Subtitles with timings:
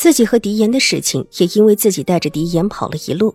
[0.00, 3.34] 自己和狄言的事情，也因为自己带着狄言跑了一路，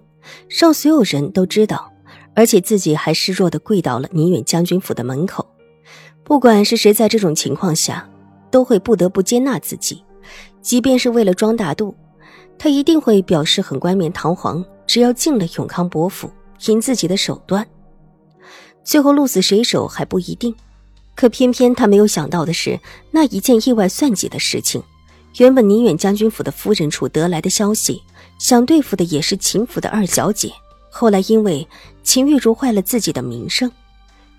[0.49, 1.93] 让所有人都知道，
[2.33, 5.47] 而且自己还示弱的跪到了宁远将军府的门口。
[6.23, 8.09] 不管是谁，在这种情况下，
[8.49, 10.03] 都会不得不接纳自己，
[10.59, 11.95] 即便是为了装大度，
[12.57, 14.65] 他一定会表示很冠冕堂皇。
[14.87, 17.67] 只要进了永康伯府，凭自己的手段，
[18.83, 20.55] 最后鹿死谁手还不一定。
[21.13, 22.79] 可偏偏他没有想到的是，
[23.11, 24.81] 那一件意外算计的事情。
[25.37, 28.01] 原本宁远将军府的夫人处得来的消息，
[28.39, 30.51] 想对付的也是秦府的二小姐。
[30.89, 31.67] 后来因为
[32.03, 33.69] 秦玉茹坏了自己的名声，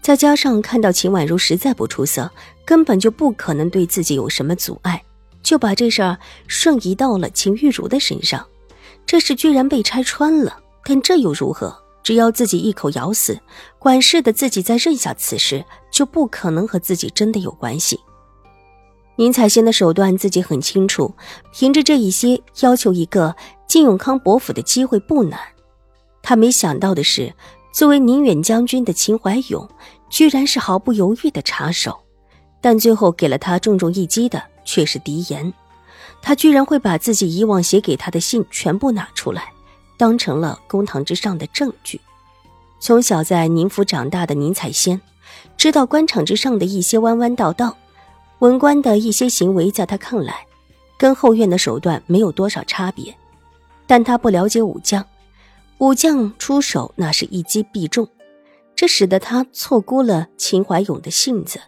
[0.01, 2.31] 再加上看到秦婉如实在不出色，
[2.65, 5.03] 根本就不可能对自己有什么阻碍，
[5.43, 8.47] 就把这事儿瞬移到了秦玉茹的身上。
[9.05, 11.77] 这事居然被拆穿了，但这又如何？
[12.03, 13.39] 只要自己一口咬死，
[13.79, 18.01] 管事的自己再认下此事，就不可能和自己真的有关系。
[19.17, 21.14] 宁采仙的手段自己很清楚，
[21.53, 23.34] 凭着这一些要求一个
[23.67, 25.41] 进永康伯府的机会不难。
[26.23, 27.33] 他没想到的是，
[27.73, 29.69] 作为宁远将军的秦怀勇，
[30.11, 31.98] 居然是毫不犹豫的插手。
[32.61, 35.53] 但最后给了他重重一击的却是狄言，
[36.20, 39.53] 他居然会把自己以往写给他的信全部拿出来，
[39.97, 42.01] 当成了公堂之上的证据。
[42.80, 45.01] 从小在宁府长大的宁采仙，
[45.56, 47.77] 知道官场之上的一些弯弯道道。
[48.41, 50.47] 文官的一些行为，在他看来，
[50.98, 53.17] 跟后院的手段没有多少差别，
[53.87, 55.05] 但他不了解武将，
[55.79, 58.07] 武将出手那是一击必中，
[58.75, 61.61] 这使得他错估了秦怀勇的性子，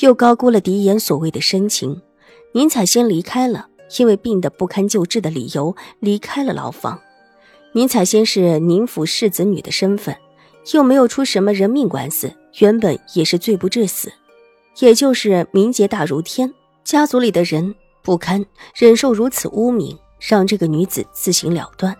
[0.00, 2.02] 又高估了狄言所谓的深情。
[2.52, 7.00] 宁采仙离开了，因为病得不堪救治的理由离开了牢房。
[7.74, 10.16] 宁采仙是宁府世子女的身份，
[10.72, 14.12] 又没有出什么人命官司，原本也是罪不至死。
[14.78, 16.52] 也就是名节大如天，
[16.84, 18.44] 家族里的人不堪
[18.74, 21.94] 忍受如此污名，让这个女子自行了断，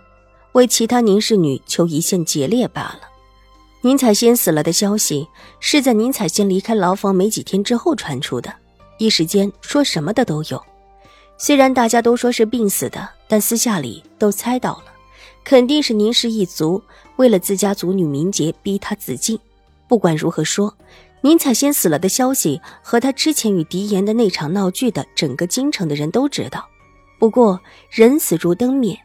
[0.53, 3.01] 为其他宁氏女求一线结烈罢了。
[3.81, 5.27] 宁采仙死了的消息
[5.59, 8.51] 是在宁采仙离开牢房没几天之后传出的，
[8.97, 10.61] 一时间说什么的都有。
[11.37, 14.85] 虽然大家都说是病死的，但私下里都猜到了，
[15.43, 16.81] 肯定是宁氏一族
[17.17, 19.37] 为了自家族女名节逼她自尽。
[19.87, 20.73] 不管如何说。
[21.23, 26.67] 宁采仙死了的消息和他之前与狄言的那场闹剧的整个京城的人都知道，
[27.19, 27.61] 不过
[27.91, 28.99] 人死如灯灭，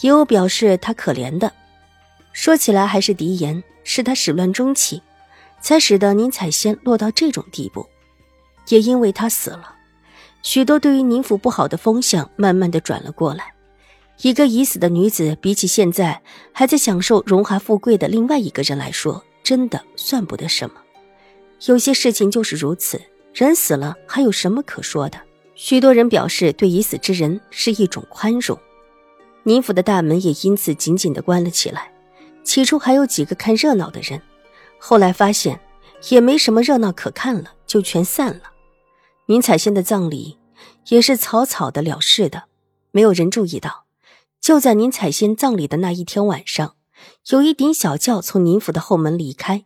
[0.00, 1.52] 也有表示他可怜的。
[2.32, 5.02] 说起来还是狄言，是他始乱终弃，
[5.60, 7.86] 才使得宁采仙落到这种地步。
[8.68, 9.74] 也因为他死了，
[10.42, 13.52] 许多对于宁府不好的风向慢慢的转了过来。
[14.22, 16.22] 一个已死的女子，比起现在
[16.52, 20.76] 还在享受荣华富贵的另外一个人来说，真的算不得什么。
[21.64, 23.00] 有些事情就是如此，
[23.32, 25.18] 人死了还有什么可说的？
[25.54, 28.58] 许多人表示对已死之人是一种宽容。
[29.44, 31.92] 宁府的大门也因此紧紧地关了起来。
[32.44, 34.20] 起初还有几个看热闹的人，
[34.78, 35.58] 后来发现
[36.10, 38.42] 也没什么热闹可看了，就全散了。
[39.26, 40.38] 宁采仙的葬礼
[40.88, 42.44] 也是草草的了事的，
[42.92, 43.86] 没有人注意到，
[44.40, 46.76] 就在宁采仙葬礼的那一天晚上，
[47.30, 49.64] 有一顶小轿从宁府的后门离开。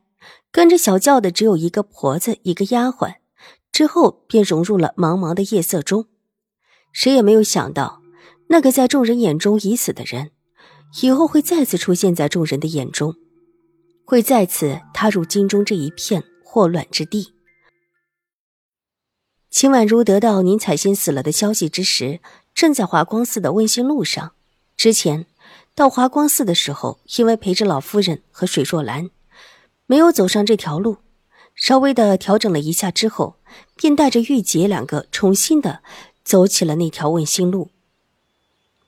[0.53, 3.17] 跟着小轿的只有一个婆子，一个丫鬟，
[3.71, 6.07] 之后便融入了茫茫的夜色中。
[6.93, 8.03] 谁也没有想到，
[8.49, 10.33] 那个在众人眼中已死的人，
[11.03, 13.15] 以后会再次出现在众人的眼中，
[14.05, 17.35] 会再次踏入京中这一片霍乱之地。
[19.51, 22.21] 秦婉如得到宁采仙死了的消息之时，
[22.55, 24.33] 正在华光寺的问心路上。
[24.77, 25.27] 之前
[25.75, 29.11] 到华光寺的时候，因为陪着老夫人和水若兰。
[29.91, 30.99] 没有走上这条路，
[31.57, 33.35] 稍微的调整了一下之后，
[33.75, 35.83] 便带着玉洁两个重新的
[36.23, 37.73] 走起了那条问心路。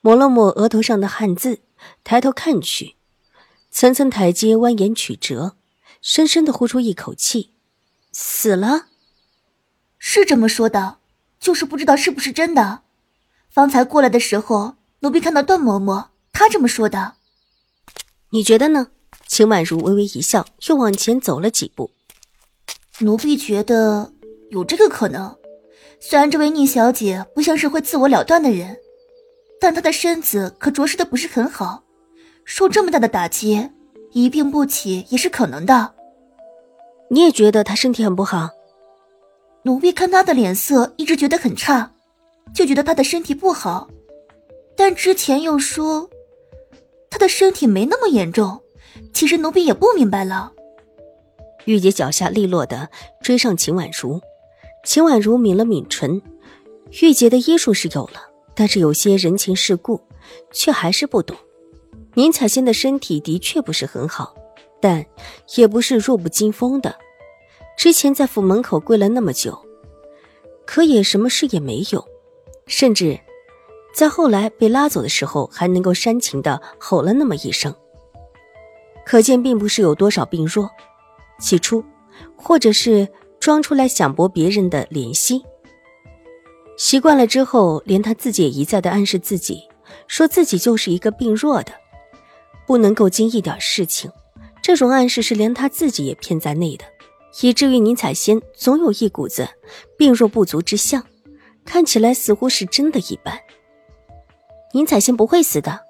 [0.00, 1.58] 抹了抹额头上的汗渍，
[2.04, 2.94] 抬头看去，
[3.72, 5.56] 层层台阶蜿蜒曲折，
[6.00, 7.50] 深深的呼出一口气，
[8.12, 8.87] 死了，
[9.98, 10.98] 是这么说的，
[11.40, 12.82] 就是不知道是不是真的。
[13.50, 17.14] 方才过来的时候，奴婢看到段嬷嬷，她这么说的。
[18.31, 18.93] 你觉得呢？
[19.32, 21.90] 秦婉如微微一笑，又往前走了几步。
[22.99, 24.12] 奴婢觉得
[24.50, 25.34] 有这个可能。
[25.99, 28.76] 虽然这位宁小姐不像是会自我了断的人，
[29.58, 31.82] 但她的身子可着实的不是很好。
[32.44, 33.70] 受这么大的打击，
[34.11, 35.94] 一病不起也是可能的。
[37.08, 38.50] 你也觉得她身体很不好？
[39.62, 41.94] 奴婢看她的脸色一直觉得很差，
[42.55, 43.88] 就觉得她的身体不好。
[44.76, 46.11] 但之前又说
[47.08, 48.62] 她的身体没那么严重，
[49.12, 50.53] 其实奴婢也不明白了。
[51.64, 52.88] 玉洁脚下利落的
[53.20, 54.20] 追上秦婉如，
[54.85, 56.20] 秦婉如抿了抿唇。
[57.00, 58.23] 玉洁的医术是有了，
[58.55, 60.00] 但是有些人情世故，
[60.53, 61.37] 却还是不懂。
[62.14, 64.35] 宁采仙的身体的确不是很好，
[64.81, 65.06] 但
[65.56, 66.94] 也不是弱不禁风的。
[67.79, 69.58] 之前在府门口跪了那么久，
[70.67, 72.05] 可也什么事也没有，
[72.67, 73.19] 甚至
[73.94, 77.75] 在后来被拉走的时候，还能够煽情的吼了那么一声，
[79.04, 80.70] 可见并不是有多少病弱。
[81.38, 81.84] 起初，
[82.37, 83.08] 或者是
[83.40, 85.43] 装出来想博别人的怜惜。
[86.76, 89.62] 习惯了之后，连他自己也一再的暗示自己，
[90.06, 91.72] 说自己就是一个病弱的，
[92.66, 94.10] 不能够经一点事情。
[94.62, 96.84] 这种暗示是连他自己也骗在内的，
[97.43, 99.48] 以至于宁采仙总有一股子
[99.98, 101.05] 病弱不足之相，
[101.64, 103.37] 看起来似乎是真的一般。
[104.72, 105.81] 宁采仙不会死的。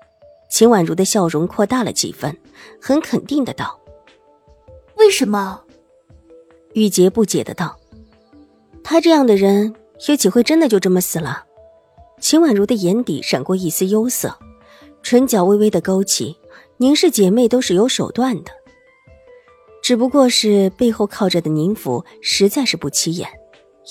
[0.53, 2.37] 秦婉如的笑容扩大了几分，
[2.79, 3.81] 很肯定的道。
[4.99, 5.63] 为什么？
[6.75, 7.75] 玉洁不解的道
[8.85, 9.75] ：“他这样的人，
[10.07, 11.47] 有几会真的就这么死了？”
[12.21, 14.39] 秦婉如的眼底闪过一丝忧色，
[15.03, 16.37] 唇角微微的勾起，
[16.77, 18.53] 凝视姐妹都是有手段的，
[19.83, 23.27] 只不过是背后靠着的宁府实在是不起眼，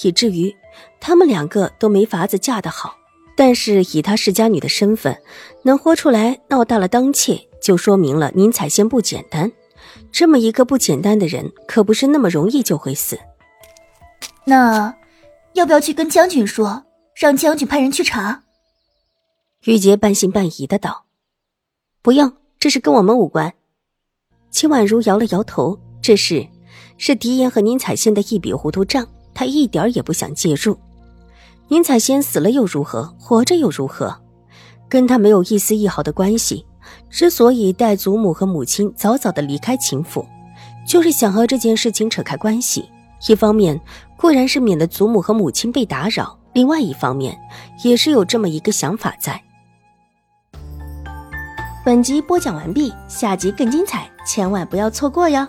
[0.03, 0.55] 以至于
[0.99, 3.00] 她们两个都没法子嫁得好。
[3.41, 5.17] 但是以她世家女的身份，
[5.63, 9.51] 能豁出来闹大了当妾，就说明了宁采仙不简单。
[10.11, 13.17] 这么一个不简单的人，可不是那么容易就会死。
[14.45, 14.95] 那，
[15.53, 16.83] 要不要去跟将军说，
[17.15, 18.43] 让将军派人去查？
[19.63, 21.05] 玉洁半信半疑的道
[22.03, 23.51] ：“不用，这事跟我们无关。”
[24.51, 26.47] 秦婉如摇了摇头，这事
[26.99, 30.77] 是狄言和宁采仙的一笔糊涂账，她一点也不想介入。
[31.71, 33.15] 宁采仙死了又如何？
[33.17, 34.13] 活着又如何？
[34.89, 36.65] 跟他没有一丝一毫的关系。
[37.09, 40.27] 之所以带祖母和母亲早早的离开秦府，
[40.85, 42.89] 就是想和这件事情扯开关系。
[43.29, 43.79] 一方面
[44.17, 47.39] 固然是免得祖母和母亲被打扰，另外一方面
[47.85, 49.41] 也是有这么一个想法在。
[51.85, 55.47] 本集播讲完毕，下集更精彩，千万不要错过哟。